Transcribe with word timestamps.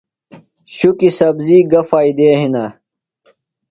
شُکیۡ 0.75 1.13
سبزی 1.17 1.57
گہ 1.71 1.81
فائدے 1.89 2.29
ہِنہ؟ 2.39 2.65